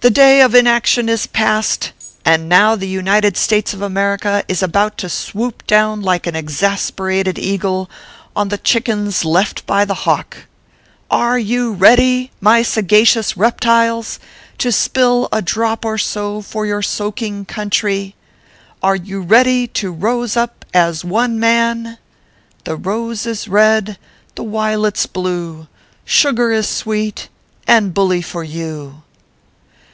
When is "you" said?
11.38-11.72, 18.96-19.22, 28.44-29.02